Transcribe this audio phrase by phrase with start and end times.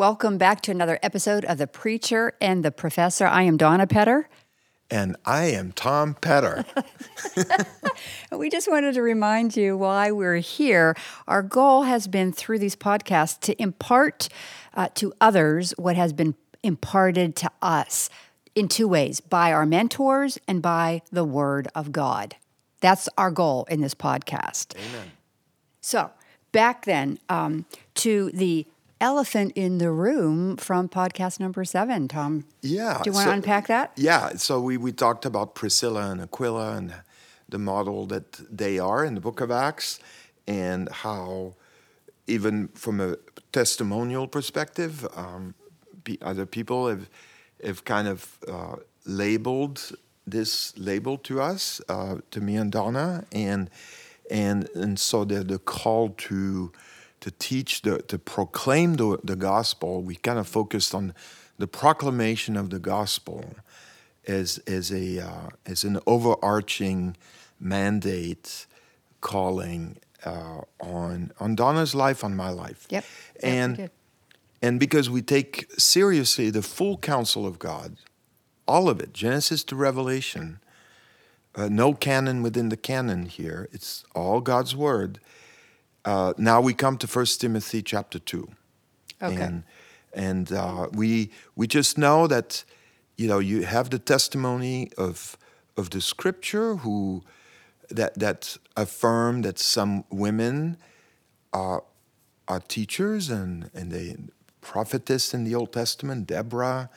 [0.00, 3.26] Welcome back to another episode of The Preacher and the Professor.
[3.26, 4.30] I am Donna Petter.
[4.90, 6.64] And I am Tom Petter.
[8.32, 10.96] we just wanted to remind you why we're here.
[11.28, 14.30] Our goal has been through these podcasts to impart
[14.72, 18.08] uh, to others what has been imparted to us
[18.54, 22.36] in two ways by our mentors and by the Word of God.
[22.80, 24.74] That's our goal in this podcast.
[24.78, 25.10] Amen.
[25.82, 26.10] So,
[26.52, 28.66] back then um, to the
[29.00, 32.44] elephant in the room from podcast number seven, Tom.
[32.62, 33.00] Yeah.
[33.02, 33.92] Do you want so, to unpack that?
[33.96, 34.30] Yeah.
[34.36, 36.94] So, we, we talked about Priscilla and Aquila and
[37.48, 39.98] the model that they are in the book of Acts
[40.46, 41.54] and how,
[42.26, 43.16] even from a
[43.52, 45.54] testimonial perspective, um,
[46.22, 47.08] other people have,
[47.64, 49.92] have kind of uh, labeled
[50.26, 53.70] this label to us, uh, to me and Donna, and
[54.30, 56.72] and and so the the call to
[57.20, 60.02] to teach the to proclaim the, the gospel.
[60.02, 61.14] We kind of focused on
[61.58, 63.54] the proclamation of the gospel
[64.26, 67.16] as as a uh, as an overarching
[67.58, 68.66] mandate
[69.20, 72.86] calling uh, on on Donna's life, on my life.
[72.90, 73.04] Yep.
[73.42, 73.92] And yep,
[74.62, 77.96] and because we take seriously the full counsel of God,
[78.68, 80.60] all of it, Genesis to Revelation,
[81.54, 85.18] uh, no canon within the canon here, it's all God's word.
[86.04, 88.48] Uh, now we come to 1 Timothy chapter 2.
[89.22, 89.36] Okay.
[89.36, 89.64] And,
[90.14, 92.64] and uh, we, we just know that,
[93.16, 95.36] you know, you have the testimony of,
[95.76, 97.22] of the scripture who,
[97.90, 100.78] that, that affirm that some women
[101.52, 101.84] are,
[102.48, 104.16] are teachers and, and they
[104.60, 106.90] prophetess in the Old Testament, Deborah,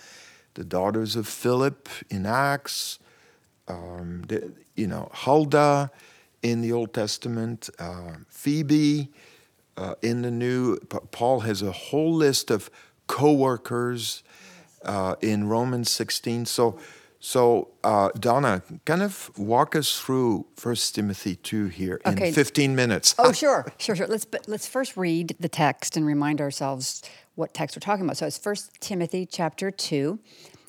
[0.54, 3.00] the daughters of Philip in Acts,
[3.68, 5.92] um, the, you know, Huldah
[6.44, 9.10] in the Old Testament, uh, Phoebe
[9.78, 10.78] uh, in the New.
[11.12, 12.70] Paul has a whole list of
[13.08, 14.24] co-workers
[14.86, 16.46] uh, in Romans 16.
[16.46, 16.78] So,
[17.20, 22.28] so uh, Donna, kind of walk us through First Timothy 2 here okay.
[22.28, 23.16] in 15 minutes.
[23.18, 24.08] oh, sure, sure, sure.
[24.08, 27.02] Let's but let's first read the text and remind ourselves
[27.36, 28.18] what text we're talking about.
[28.18, 30.20] So it's First Timothy chapter 2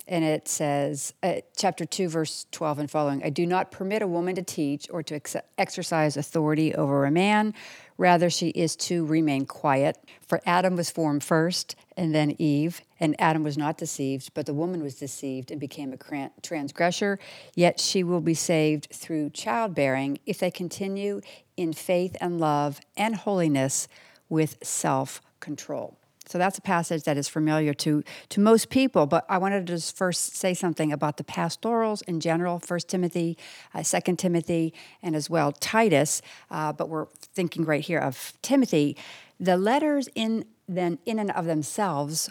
[0.07, 4.07] and it says, uh, chapter 2, verse 12 and following I do not permit a
[4.07, 7.55] woman to teach or to ex- exercise authority over a man.
[7.97, 9.97] Rather, she is to remain quiet.
[10.27, 12.83] For Adam was formed first, and then Eve.
[12.99, 17.19] And Adam was not deceived, but the woman was deceived and became a transgressor.
[17.55, 21.21] Yet she will be saved through childbearing if they continue
[21.57, 23.89] in faith and love and holiness
[24.29, 25.97] with self control.
[26.27, 29.07] So that's a passage that is familiar to, to most people.
[29.07, 33.37] But I wanted to just first say something about the pastorals in general, First Timothy,
[33.75, 36.23] uh, Second Timothy, and as well Titus.
[36.51, 38.97] Uh, but we're thinking right here of Timothy.
[39.39, 42.31] The letters in then in and of themselves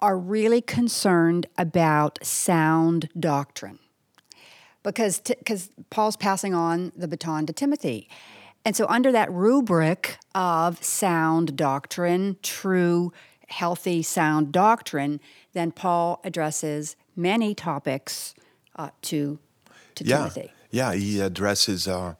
[0.00, 3.78] are really concerned about sound doctrine
[4.82, 8.08] because because Paul's passing on the baton to Timothy.
[8.66, 13.12] And so, under that rubric of sound doctrine, true,
[13.46, 15.20] healthy, sound doctrine,
[15.52, 18.34] then Paul addresses many topics
[18.74, 19.38] uh, to,
[19.94, 20.16] to yeah.
[20.16, 20.50] Timothy.
[20.72, 22.16] Yeah, he addresses uh,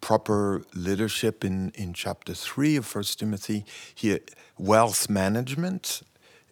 [0.00, 4.20] proper leadership in, in chapter 3 of First Timothy, he,
[4.56, 6.02] wealth management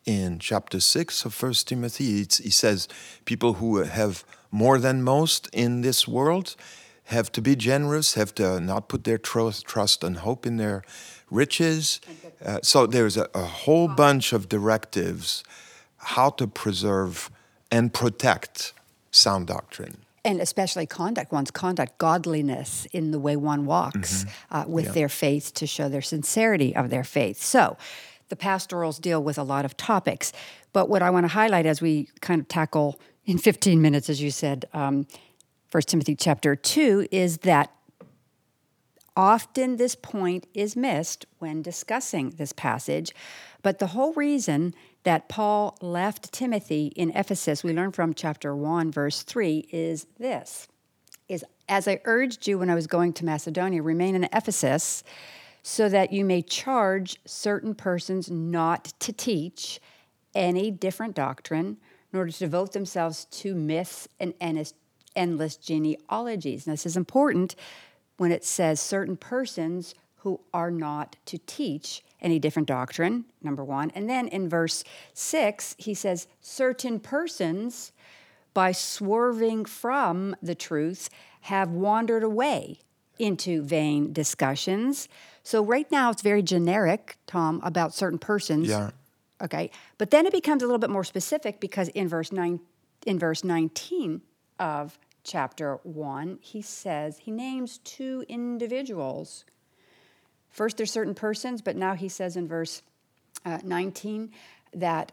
[0.04, 2.04] in chapter 6 of First Timothy.
[2.04, 2.88] He, he says
[3.24, 6.56] people who have more than most in this world
[7.06, 10.82] have to be generous, have to not put their trust, trust and hope in their
[11.30, 12.00] riches.
[12.44, 15.44] Uh, so there's a, a whole bunch of directives
[15.96, 17.30] how to preserve
[17.70, 18.72] and protect
[19.10, 24.56] sound doctrine and especially conduct, one's conduct, godliness in the way one walks mm-hmm.
[24.56, 24.92] uh, with yeah.
[24.92, 27.40] their faith to show their sincerity of their faith.
[27.40, 27.76] So,
[28.28, 30.32] the pastorals deal with a lot of topics,
[30.72, 34.20] but what I want to highlight as we kind of tackle in 15 minutes, as
[34.20, 35.06] you said, um,
[35.76, 37.70] 1 Timothy chapter 2 is that
[39.14, 43.12] often this point is missed when discussing this passage.
[43.60, 48.90] But the whole reason that Paul left Timothy in Ephesus, we learn from chapter 1,
[48.90, 50.66] verse 3, is this
[51.28, 55.04] is as I urged you when I was going to Macedonia, remain in Ephesus
[55.62, 59.78] so that you may charge certain persons not to teach
[60.34, 61.76] any different doctrine,
[62.14, 64.32] nor to devote themselves to myths and
[65.16, 66.66] endless genealogies.
[66.66, 67.56] And this is important
[68.18, 73.90] when it says certain persons who are not to teach any different doctrine, number one.
[73.94, 74.84] And then in verse
[75.14, 77.92] six, he says, certain persons,
[78.54, 81.10] by swerving from the truth,
[81.42, 82.80] have wandered away
[83.18, 85.08] into vain discussions.
[85.42, 88.68] So right now it's very generic, Tom, about certain persons.
[88.68, 88.90] Yeah.
[89.42, 92.60] Okay, but then it becomes a little bit more specific because in verse nine,
[93.04, 94.22] in verse nineteen
[94.58, 99.44] of chapter one, he says he names two individuals.
[100.48, 102.82] First, there's certain persons, but now he says in verse
[103.44, 104.30] uh, 19
[104.72, 105.12] that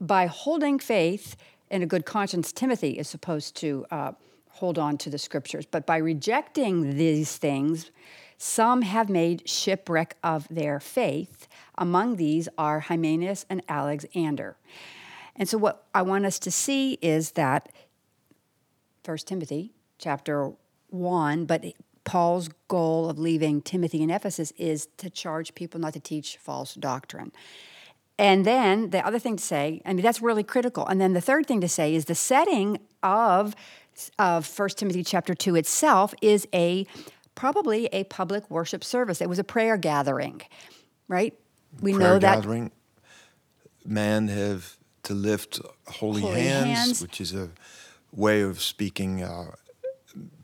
[0.00, 1.36] by holding faith
[1.70, 4.12] and a good conscience, Timothy is supposed to uh,
[4.50, 5.66] hold on to the scriptures.
[5.66, 7.90] But by rejecting these things,
[8.38, 11.48] some have made shipwreck of their faith.
[11.76, 14.56] Among these are Hymenaeus and Alexander.
[15.34, 17.70] And so, what I want us to see is that
[19.06, 20.52] 1 Timothy chapter
[20.88, 21.64] 1, but
[22.04, 26.74] Paul's goal of leaving Timothy in Ephesus is to charge people not to teach false
[26.74, 27.32] doctrine.
[28.18, 30.86] And then the other thing to say, I mean, that's really critical.
[30.86, 33.54] And then the third thing to say is the setting of,
[34.18, 36.86] of 1 Timothy chapter 2 itself is a
[37.34, 39.20] probably a public worship service.
[39.20, 40.40] It was a prayer gathering,
[41.08, 41.34] right?
[41.80, 42.72] We prayer know that gathering.
[43.84, 47.50] Men have to lift holy, holy hands, hands, which is a
[48.16, 49.52] way of speaking, uh,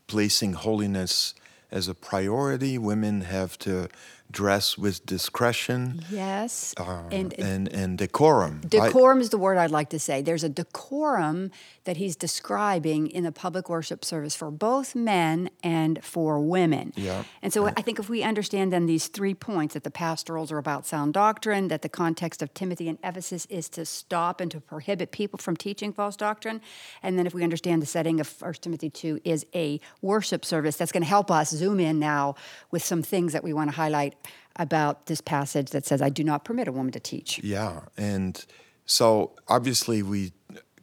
[0.07, 1.35] placing holiness
[1.71, 2.77] as a priority.
[2.77, 3.89] Women have to
[4.33, 6.05] dress with discretion.
[6.11, 6.75] Yes.
[6.79, 8.63] Uh, and, and, and decorum.
[8.67, 10.23] Decorum I, is the word I'd like to say.
[10.23, 11.51] There's a decorum
[11.85, 16.93] that he's describing in the public worship service for both men and for women.
[16.97, 17.25] Yeah.
[17.43, 20.59] And so I think if we understand then these three points that the pastorals are
[20.59, 24.61] about sound doctrine, that the context of Timothy and Ephesus is to stop and to
[24.61, 26.61] prohibit people from teaching false doctrine,
[27.03, 30.77] and then if we understand the setting of 1 Timothy 2 is a worship service,
[30.77, 32.35] that's going to help us zoom in now
[32.71, 34.22] with some things that we want to highlight
[34.57, 37.41] about this passage that says, I do not permit a woman to teach.
[37.43, 37.81] Yeah.
[37.97, 38.45] And
[38.87, 40.33] so obviously we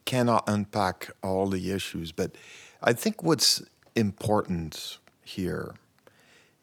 [0.05, 2.31] cannot unpack all the issues, but
[2.81, 3.61] I think what's
[3.95, 5.75] important here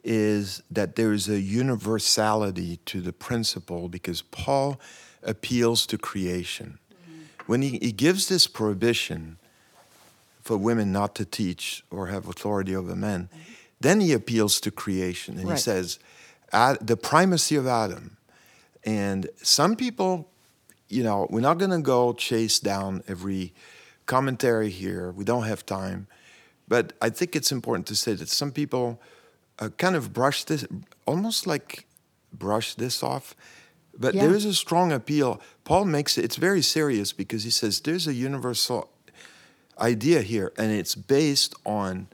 [0.03, 4.81] is that there is a universality to the principle because Paul
[5.23, 6.79] appeals to creation.
[6.93, 7.23] Mm-hmm.
[7.47, 9.39] When he, he gives this prohibition
[10.43, 13.53] for women not to teach or have authority over men, mm-hmm.
[13.81, 15.55] then he appeals to creation and right.
[15.55, 15.99] he says,
[16.53, 18.17] the primacy of Adam.
[18.85, 20.31] And some people,
[20.89, 23.53] you know, we're not going to go chase down every
[24.07, 25.11] commentary here.
[25.11, 26.07] We don't have time.
[26.69, 29.01] But I think it's important to say that some people
[29.59, 30.67] uh, kind of brush this,
[31.07, 31.87] almost like
[32.33, 33.35] brush this off.
[33.99, 34.27] But yeah.
[34.27, 35.41] there is a strong appeal.
[35.65, 38.91] Paul makes it, it's very serious because he says there's a universal
[39.79, 42.09] idea here, and it's based on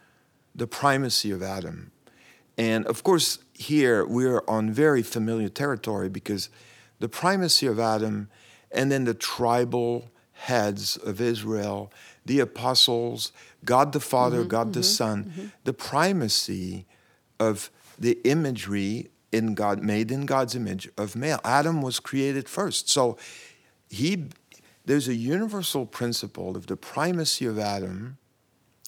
[0.54, 1.90] the primacy of Adam.
[2.58, 6.48] And of course, here we're on very familiar territory because
[6.98, 8.28] the primacy of Adam
[8.70, 11.92] and then the tribal heads of Israel,
[12.24, 13.32] the apostles,
[13.64, 15.46] God the Father, mm-hmm, God mm-hmm, the Son, mm-hmm.
[15.64, 16.86] the primacy
[17.38, 21.40] of the imagery in God, made in God's image of male.
[21.44, 22.88] Adam was created first.
[22.88, 23.16] So
[23.88, 24.28] he
[24.84, 28.18] there's a universal principle of the primacy of Adam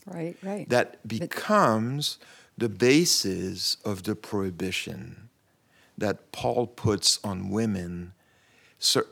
[0.06, 0.68] right, right.
[0.68, 2.18] that becomes
[2.56, 5.28] the basis of the prohibition
[5.98, 8.12] that Paul puts on women,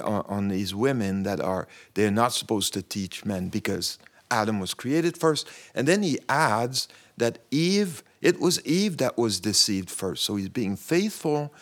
[0.00, 3.98] on these women that are, they're not supposed to teach men because
[4.30, 5.48] Adam was created first.
[5.74, 10.24] And then he adds that Eve, it was Eve that was deceived first.
[10.24, 11.52] So he's being faithful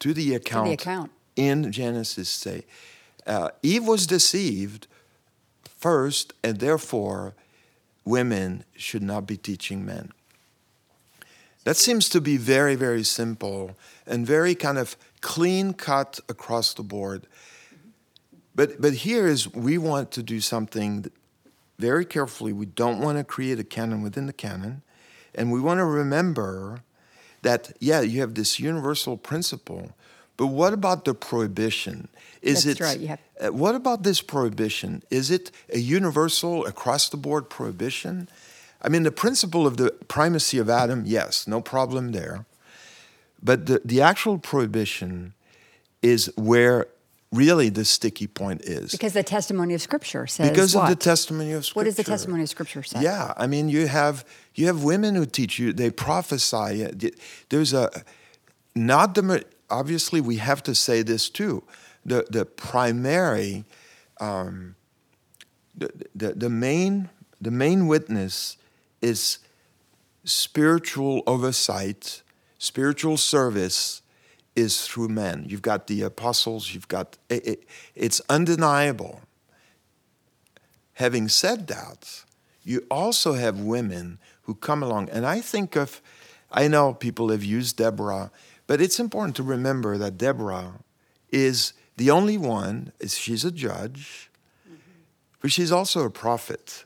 [0.00, 1.10] to the account, to the account.
[1.36, 2.28] in Genesis.
[2.28, 2.64] Say,
[3.26, 4.86] uh, Eve was deceived
[5.64, 7.34] first, and therefore
[8.04, 10.12] women should not be teaching men.
[11.66, 16.84] That seems to be very, very simple and very kind of clean cut across the
[16.84, 17.26] board.
[18.54, 21.10] But, but here is we want to do something
[21.76, 22.52] very carefully.
[22.52, 24.82] We don't want to create a canon within the canon.
[25.34, 26.84] And we want to remember
[27.42, 29.90] that, yeah, you have this universal principle,
[30.36, 32.06] but what about the prohibition?
[32.42, 33.00] Is That's it, right.
[33.08, 35.02] Have- uh, what about this prohibition?
[35.10, 38.28] Is it a universal, across the board prohibition?
[38.82, 42.44] I mean, the principle of the primacy of Adam, yes, no problem there.
[43.42, 45.34] But the, the actual prohibition
[46.02, 46.86] is where
[47.32, 48.92] really the sticky point is.
[48.92, 50.84] Because the testimony of Scripture says Because what?
[50.84, 51.78] of the testimony of Scripture.
[51.78, 53.02] What does the testimony of Scripture say?
[53.02, 55.72] Yeah, I mean, you have you have women who teach you.
[55.72, 56.88] They prophesy.
[57.48, 57.90] There's a
[58.74, 61.62] not the obviously we have to say this too.
[62.04, 63.64] The the primary,
[64.20, 64.76] um,
[65.76, 68.56] the, the the main the main witness
[69.00, 69.38] is
[70.24, 72.22] spiritual oversight,
[72.58, 74.02] spiritual service
[74.54, 75.44] is through men.
[75.46, 79.20] You've got the apostles, you've got, it, it, it's undeniable.
[80.94, 82.24] Having said that,
[82.64, 86.00] you also have women who come along, and I think of,
[86.50, 88.30] I know people have used Deborah,
[88.66, 90.80] but it's important to remember that Deborah
[91.30, 94.30] is the only one she's a judge,
[95.40, 96.85] but she's also a prophet.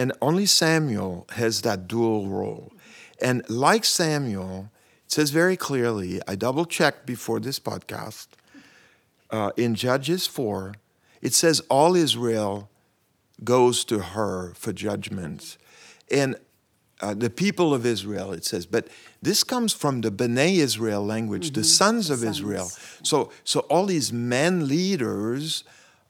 [0.00, 2.72] And only Samuel has that dual role.
[3.20, 4.70] And like Samuel,
[5.04, 8.28] it says very clearly, I double checked before this podcast,
[9.30, 10.74] uh, in Judges 4,
[11.20, 12.70] it says all Israel
[13.44, 15.58] goes to her for judgment.
[16.10, 16.36] And
[17.02, 18.88] uh, the people of Israel, it says, but
[19.20, 21.60] this comes from the Bnei Israel language, mm-hmm.
[21.60, 22.38] the sons of sons.
[22.38, 22.70] Israel.
[23.02, 25.62] So, so all these men leaders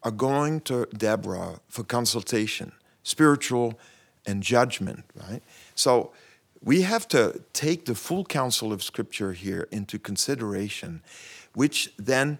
[0.04, 2.70] are going to Deborah for consultation,
[3.10, 3.78] spiritual
[4.26, 5.42] and judgment, right?
[5.74, 6.12] So
[6.62, 11.02] we have to take the full counsel of Scripture here into consideration,
[11.54, 12.38] which then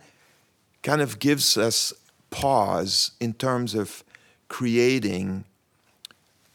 [0.83, 1.93] kind of gives us
[2.31, 4.05] pause in terms of
[4.49, 5.45] creating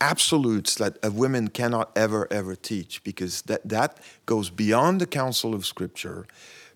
[0.02, 5.56] absolutes that a women cannot ever ever teach because that that goes beyond the counsel
[5.56, 6.26] of scripture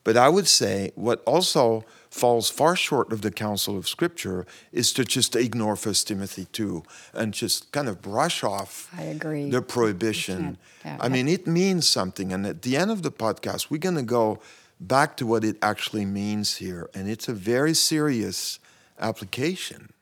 [0.06, 4.92] but i would say what also falls far short of the counsel of scripture is
[4.94, 9.50] to just ignore first timothy 2 and just kind of brush off I agree.
[9.50, 13.70] the prohibition yeah, i mean it means something and at the end of the podcast
[13.70, 14.40] we're going to go
[14.80, 18.60] back to what it actually means here and it's a very serious
[19.00, 19.94] application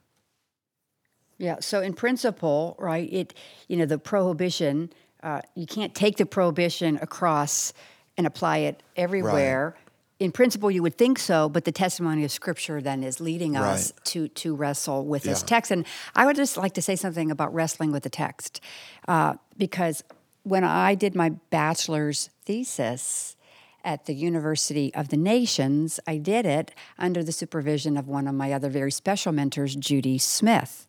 [1.38, 1.58] yeah.
[1.60, 3.34] So in principle, right, it
[3.68, 4.92] you know the prohibition,
[5.24, 7.74] uh, you can't take the prohibition across
[8.18, 9.76] and apply it everywhere.
[9.76, 9.87] Right.
[10.20, 13.74] In principle, you would think so, but the testimony of Scripture then is leading right.
[13.74, 15.34] us to to wrestle with yeah.
[15.34, 15.72] this text.
[15.72, 18.60] And I would just like to say something about wrestling with the text,
[19.08, 20.04] uh, because
[20.44, 23.36] when I did my bachelor's thesis,
[23.84, 28.36] at the University of the Nations, I did it under the supervision of one of
[28.36, 30.88] my other very special mentors, Judy Smith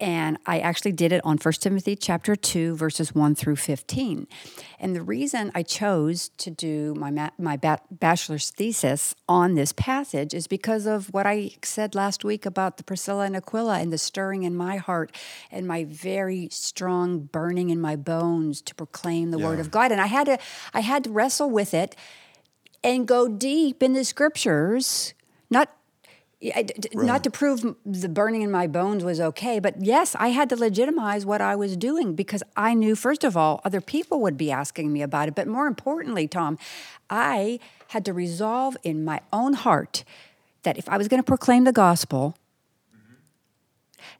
[0.00, 4.26] and I actually did it on 1 Timothy chapter 2 verses 1 through 15.
[4.78, 7.56] And the reason I chose to do my my
[7.90, 12.84] bachelor's thesis on this passage is because of what I said last week about the
[12.84, 15.14] Priscilla and Aquila and the stirring in my heart
[15.50, 19.46] and my very strong burning in my bones to proclaim the yeah.
[19.46, 19.92] word of God.
[19.92, 20.38] And I had to
[20.72, 21.94] I had to wrestle with it
[22.82, 25.12] and go deep in the scriptures,
[25.50, 25.68] not
[26.42, 26.94] Right.
[26.94, 30.56] Not to prove the burning in my bones was okay, but yes, I had to
[30.56, 34.50] legitimize what I was doing because I knew, first of all, other people would be
[34.50, 35.34] asking me about it.
[35.34, 36.56] But more importantly, Tom,
[37.10, 40.02] I had to resolve in my own heart
[40.62, 42.36] that if I was going to proclaim the gospel,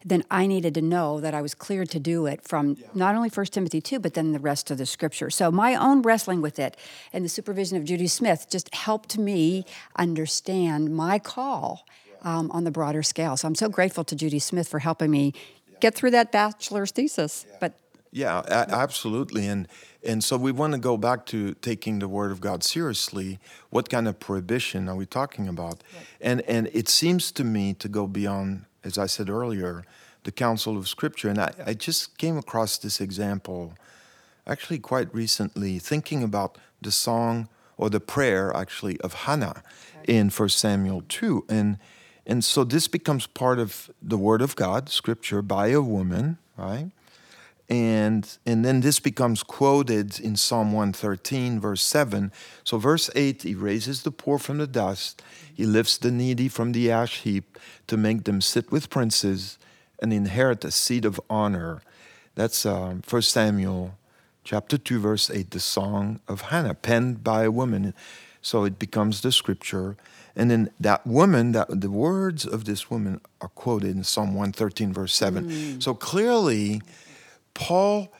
[0.05, 2.87] then I needed to know that I was cleared to do it from yeah.
[2.93, 5.31] not only 1 Timothy 2, but then the rest of the scripture.
[5.31, 6.77] So my own wrestling with it
[7.13, 11.85] and the supervision of Judy Smith just helped me understand my call
[12.21, 13.37] um, on the broader scale.
[13.37, 15.33] So I'm so grateful to Judy Smith for helping me
[15.79, 17.45] get through that bachelor's thesis.
[17.49, 17.57] Yeah.
[17.59, 17.79] But
[18.11, 19.67] yeah, a- absolutely, and
[20.03, 23.39] and so we want to go back to taking the Word of God seriously.
[23.69, 25.83] What kind of prohibition are we talking about?
[25.95, 26.05] Right.
[26.19, 29.85] And and it seems to me to go beyond, as I said earlier,
[30.23, 31.29] the counsel of Scripture.
[31.29, 33.73] And I, I just came across this example,
[34.45, 37.47] actually quite recently, thinking about the song
[37.77, 39.63] or the prayer actually of Hannah
[40.03, 40.17] okay.
[40.17, 41.77] in First Samuel two, and
[42.31, 46.89] and so this becomes part of the Word of God, Scripture, by a woman, right?
[47.67, 52.31] And, and then this becomes quoted in Psalm 113, verse 7.
[52.63, 55.21] So, verse 8, he raises the poor from the dust,
[55.53, 59.57] he lifts the needy from the ash heap to make them sit with princes
[59.99, 61.81] and inherit a seat of honor.
[62.35, 63.97] That's uh, 1 Samuel
[64.45, 67.93] chapter 2, verse 8, the song of Hannah, penned by a woman.
[68.41, 69.97] So it becomes the scripture.
[70.35, 74.93] And then that woman, that the words of this woman are quoted in Psalm 113,
[74.93, 75.49] verse 7.
[75.49, 75.83] Mm.
[75.83, 76.81] So clearly,
[77.53, 78.13] Paul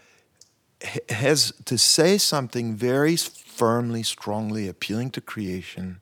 [1.09, 6.01] has to say something very firmly, strongly appealing to creation,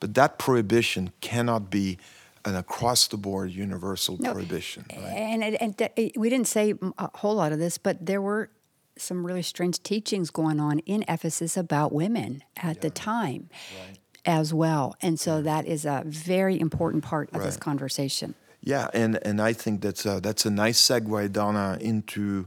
[0.00, 1.98] but that prohibition cannot be
[2.44, 4.84] an across the board universal no, prohibition.
[4.90, 5.04] Right?
[5.04, 8.50] And, and, and, we didn't say a whole lot of this, but there were
[8.98, 12.82] some really strange teachings going on in Ephesus about women at yeah.
[12.82, 13.48] the time.
[13.88, 14.94] Right as well.
[15.00, 17.46] And so that is a very important part of right.
[17.46, 18.34] this conversation.
[18.62, 22.46] Yeah, and, and I think that's a, that's a nice segue, Donna, into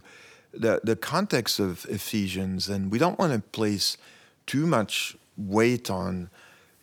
[0.54, 2.70] the, the context of Ephesians.
[2.70, 3.98] And we don't want to place
[4.46, 6.30] too much weight on,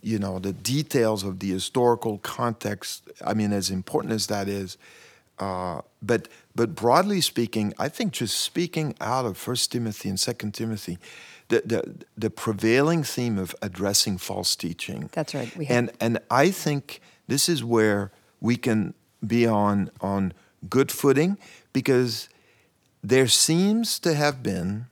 [0.02, 3.08] you know, the details of the historical context.
[3.24, 4.76] I mean, as important as that is,
[5.38, 10.52] uh, but but broadly speaking, I think just speaking out of First Timothy and Second
[10.52, 10.98] Timothy,
[11.52, 15.10] the, the, the prevailing theme of addressing false teaching.
[15.12, 15.54] That's right.
[15.56, 15.76] We have.
[15.76, 18.94] And and I think this is where we can
[19.24, 20.32] be on on
[20.68, 21.36] good footing
[21.72, 22.28] because
[23.04, 24.86] there seems to have been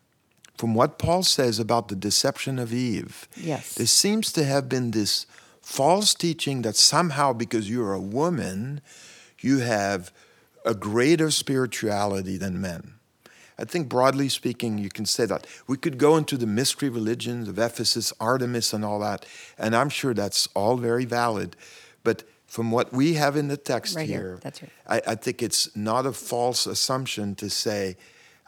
[0.59, 3.27] from what Paul says about the deception of Eve.
[3.35, 3.75] Yes.
[3.75, 5.27] There seems to have been this
[5.63, 8.83] false teaching that somehow because you're a woman,
[9.41, 10.13] you have
[10.67, 13.00] a greater spirituality than men.
[13.61, 15.47] I think broadly speaking, you can say that.
[15.67, 19.27] We could go into the mystery religions of Ephesus, Artemis, and all that,
[19.59, 21.57] and I'm sure that's all very valid.
[22.03, 24.73] But from what we have in the text Right here, here, that's right.
[24.89, 27.97] I, I think it's not a false assumption to say,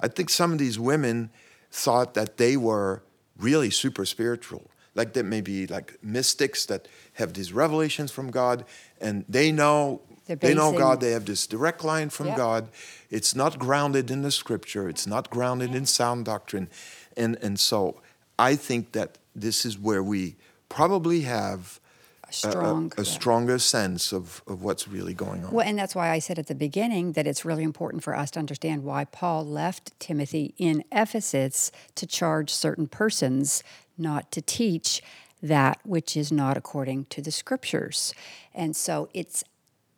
[0.00, 1.30] I think some of these women
[1.70, 3.02] thought that they were
[3.38, 4.70] really super spiritual.
[4.94, 8.64] Like they may be like mystics that have these revelations from God
[9.00, 12.36] and they know they know God, they have this direct line from Yeah.
[12.36, 12.68] God.
[13.10, 16.68] It's not grounded in the scripture, it's not grounded in sound doctrine.
[17.16, 18.00] And and so
[18.38, 20.36] I think that this is where we
[20.68, 21.78] probably have
[22.24, 22.92] A a- a- strong.
[22.96, 25.52] a, stronger sense of, of what's really going on.
[25.52, 28.30] Well, and that's why I said at the beginning that it's really important for us
[28.32, 33.62] to understand why Paul left Timothy in Ephesus to charge certain persons
[33.98, 35.02] not to teach
[35.42, 38.14] that which is not according to the scriptures.
[38.54, 39.44] And so it's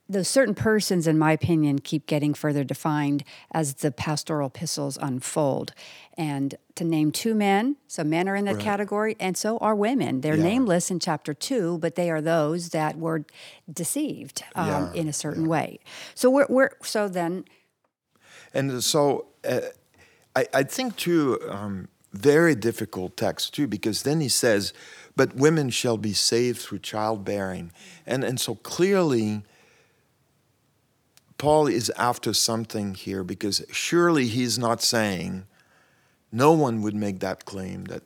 [0.09, 5.73] those certain persons, in my opinion, keep getting further defined as the pastoral epistles unfold.
[6.17, 10.21] And to name two men, so men are in that category, and so are women.
[10.21, 10.43] They're Yeah.
[10.43, 13.25] nameless in chapter two, but they are those that were
[13.73, 15.79] deceived um, Yeah, in a certain way.
[16.15, 17.45] So we're, we're so then
[18.53, 19.61] And so uh,
[20.37, 24.73] I, I think too, um, very difficult text too, because then he says,
[25.17, 27.73] "But women shall be saved through childbearing,"
[28.07, 29.43] and and so clearly,
[31.45, 35.47] Paul is after something here because surely he's not saying,
[36.33, 38.03] no one would make that claim that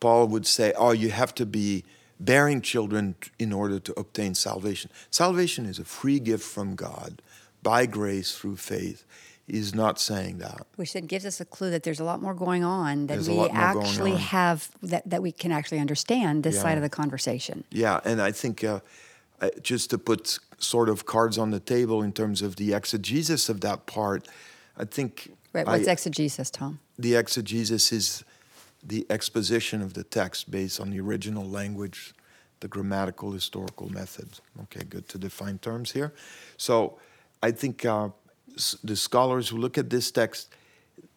[0.00, 1.84] Paul would say, "Oh, you have to be."
[2.20, 4.92] Bearing children in order to obtain salvation.
[5.10, 7.20] Salvation is a free gift from God
[7.64, 9.04] by grace through faith.
[9.48, 10.64] He's not saying that.
[10.76, 13.28] which then gives us a clue that there's a lot more going on than There's
[13.28, 16.62] we lot more going actually have that, that we can actually understand this Yeah.
[16.62, 17.64] side of the conversation.
[17.72, 18.80] Yeah, and I think uh,
[19.62, 23.60] just to put sort of cards on the table in terms of the exegesis of
[23.60, 24.28] that part,
[24.76, 25.66] I think Right?
[25.68, 26.78] I- What's exegesis, Tom?
[26.98, 28.24] the exegesis is
[28.82, 32.14] the exposition of the text based on the original language,
[32.60, 34.40] the grammatical historical methods.
[34.62, 36.12] Okay, good to define terms here.
[36.56, 36.98] So
[37.42, 38.10] I think uh,
[38.56, 40.48] s- the scholars who look at this text,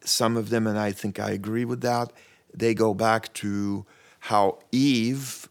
[0.04, 2.12] some of them, and I think I agree with that,
[2.54, 3.84] they go back to
[4.20, 5.48] how Eve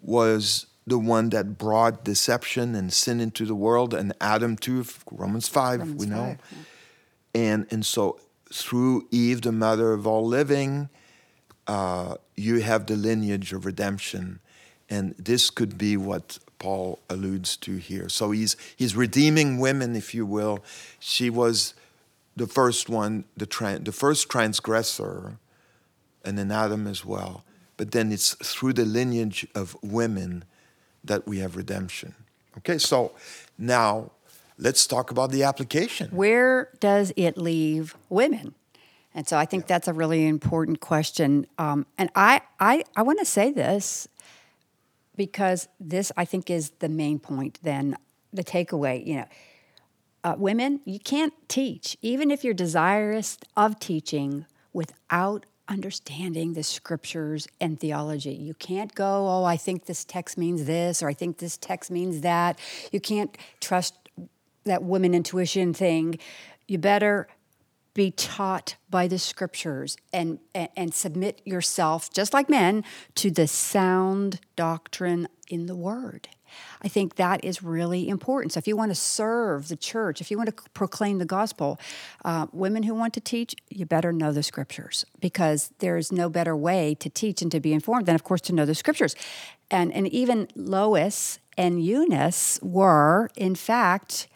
[0.00, 5.48] was the one that brought deception and sin into the world, and Adam too, Romans
[5.48, 6.16] 5, Romans we know.
[6.16, 6.58] 5, yeah.
[7.34, 8.20] And, and so
[8.52, 10.88] through Eve, the mother of all living,
[11.66, 14.40] uh, you have the lineage of redemption.
[14.90, 18.08] And this could be what Paul alludes to here.
[18.08, 20.62] So he's, he's redeeming women, if you will.
[21.00, 21.74] She was
[22.36, 25.38] the first one, the, tran- the first transgressor,
[26.24, 27.44] and then Adam as well.
[27.76, 30.44] But then it's through the lineage of women
[31.04, 32.14] that we have redemption.
[32.58, 33.12] Okay, so
[33.58, 34.10] now
[34.58, 36.08] let's talk about the application.
[36.10, 38.54] Where does it leave women?
[39.14, 41.46] And so I think that's a really important question.
[41.56, 44.08] Um, and I, I, I want to say this
[45.16, 47.96] because this, I think, is the main point then,
[48.32, 49.06] the takeaway.
[49.06, 49.26] You know,
[50.24, 57.48] uh, women, you can't teach, even if you're desirous of teaching, without understanding the scriptures
[57.60, 58.34] and theology.
[58.34, 61.90] You can't go, oh, I think this text means this, or I think this text
[61.90, 62.58] means that.
[62.92, 63.94] You can't trust
[64.64, 66.18] that woman intuition thing.
[66.68, 67.28] You better
[67.94, 73.46] be taught by the scriptures and, and, and submit yourself, just like men, to the
[73.46, 76.28] sound doctrine in the word.
[76.82, 78.52] I think that is really important.
[78.52, 81.78] So, if you want to serve the church, if you want to proclaim the gospel,
[82.24, 86.28] uh, women who want to teach, you better know the scriptures because there is no
[86.28, 89.14] better way to teach and to be informed than, of course, to know the scriptures.
[89.70, 94.28] And, and even Lois and Eunice were, in fact,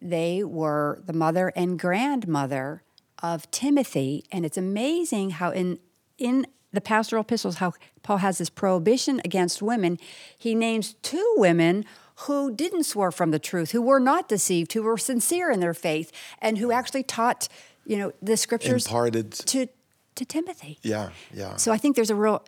[0.00, 2.82] they were the mother and grandmother
[3.22, 4.24] of Timothy.
[4.30, 5.78] And it's amazing how in
[6.18, 9.98] in the pastoral epistles, how Paul has this prohibition against women.
[10.36, 11.84] He names two women
[12.20, 15.74] who didn't swerve from the truth, who were not deceived, who were sincere in their
[15.74, 17.48] faith, and who actually taught,
[17.84, 19.32] you know, the scriptures Imparted.
[19.32, 19.68] to
[20.14, 20.78] to Timothy.
[20.82, 21.56] Yeah, yeah.
[21.56, 22.42] So I think there's a real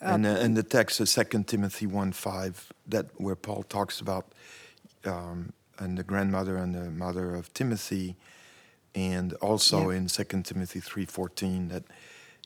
[0.00, 4.26] and, uh, and the text is 2 Timothy 1 5, that where Paul talks about
[5.04, 8.16] um, and the grandmother and the mother of Timothy,
[8.94, 9.98] and also Yeah.
[9.98, 11.84] in 2 Timothy 3.14 that,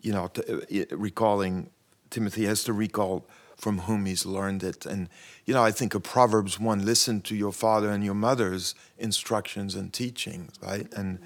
[0.05, 0.43] you know, t-
[0.83, 1.71] uh, recalling,
[2.11, 4.85] Timothy has to recall from whom he's learned it.
[4.85, 5.09] And,
[5.47, 9.75] you know, I think of Proverbs 1, listen to your father and your mother's instructions
[9.75, 10.93] and teachings, right?
[10.93, 11.21] And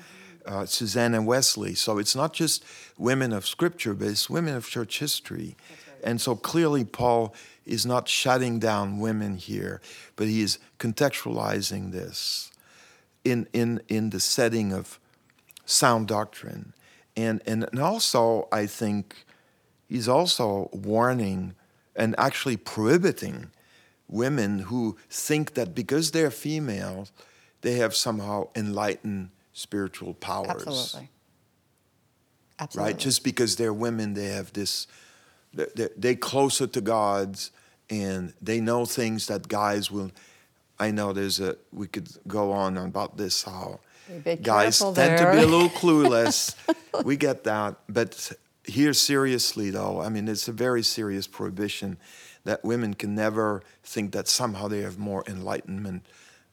[0.46, 1.74] uh, Susanna Wesley.
[1.74, 2.64] So it's not just
[2.96, 5.56] women of scripture, but it's women of church history
[6.02, 7.34] And so clearly, Paul
[7.66, 9.80] is not shutting down women here,
[10.16, 12.52] but he is contextualizing this
[13.24, 14.98] in, in, in the setting of
[15.66, 16.72] sound doctrine.
[17.18, 19.24] And, and, and also, I think
[19.88, 21.56] he's also warning
[21.96, 23.50] and actually prohibiting
[24.06, 27.08] women who think that because they're female,
[27.62, 30.64] they have somehow enlightened spiritual powers.
[30.64, 31.08] Absolutely.
[32.60, 32.92] Absolutely.
[32.92, 33.00] Right?
[33.00, 34.86] Just because they're women, they have this,
[35.52, 37.50] they're, they're closer to God's
[37.90, 40.12] and they know things that guys will.
[40.78, 43.80] I know there's a, we could go on about this, how
[44.42, 46.54] guys tend to be a little clueless.
[47.04, 47.76] we get that.
[47.88, 48.32] But
[48.64, 51.98] here, seriously, though, I mean, it's a very serious prohibition
[52.44, 56.06] that women can never think that somehow they have more enlightenment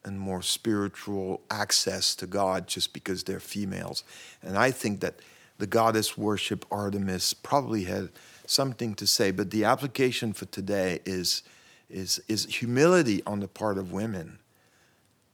[0.04, 4.04] and more spiritual access to God just because they're females.
[4.42, 5.16] And I think that
[5.58, 8.10] the goddess worship Artemis probably had
[8.46, 11.42] something to say, but the application for today is,
[11.90, 14.38] is, is humility on the part of women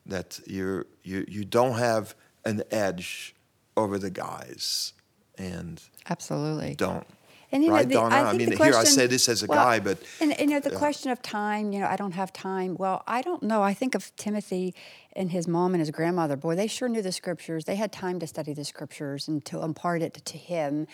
[0.07, 3.35] that you're, you, you don't have an edge
[3.77, 4.93] over the guys
[5.39, 6.75] and Absolutely.
[6.75, 7.07] don't.
[7.53, 8.15] And you know, right, the, Donna?
[8.15, 10.47] I, I, mean, the here I say this as a well, guy, but and you
[10.47, 11.71] know the question of time.
[11.71, 12.77] You know, I don't have time.
[12.79, 13.63] Well, I don't know.
[13.63, 14.75] I think of Timothy
[15.15, 16.35] and his mom and his grandmother.
[16.35, 17.67] Boy, they sure knew the scriptures.
[17.67, 20.87] They had time to study the scriptures and to impart it to him.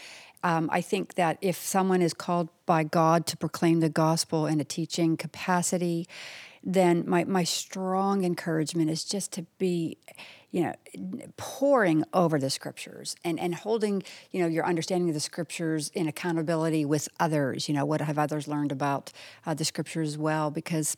[0.43, 4.61] Um, I think that if someone is called by God to proclaim the gospel in
[4.61, 6.09] a teaching capacity,
[6.65, 9.97] then my, my strong encouragement is just to be,
[10.51, 10.75] you know,
[11.37, 16.09] poring over the scriptures and, and holding, you know, your understanding of the scriptures in
[16.09, 17.69] accountability with others.
[17.69, 19.13] You know, what have others learned about
[19.45, 20.51] uh, the scriptures as well?
[20.51, 20.97] Because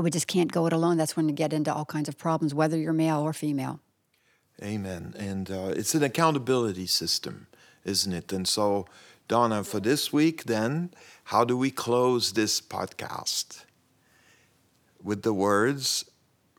[0.00, 0.96] we just can't go it alone.
[0.96, 3.80] That's when you get into all kinds of problems, whether you're male or female.
[4.62, 5.14] Amen.
[5.18, 7.46] And uh, it's an accountability system,
[7.84, 8.32] isn't it?
[8.32, 8.86] And so,
[9.26, 10.92] Donna, for this week, then,
[11.24, 13.64] how do we close this podcast?
[15.02, 16.04] With the words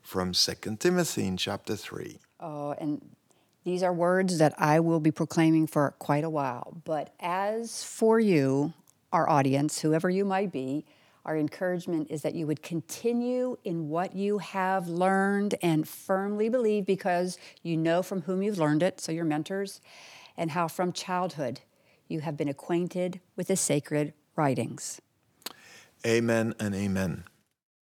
[0.04, 2.18] from 2 Timothy in chapter 3.
[2.38, 3.00] Oh, and
[3.64, 6.76] these are words that I will be proclaiming for quite a while.
[6.84, 8.74] But as for you,
[9.12, 10.84] our audience, whoever you might be,
[11.24, 16.84] our encouragement is that you would continue in what you have learned and firmly believe
[16.84, 19.80] because you know from whom you've learned it, so your mentors,
[20.36, 21.60] and how from childhood
[22.06, 25.00] you have been acquainted with the sacred writings.
[26.06, 27.24] Amen and amen.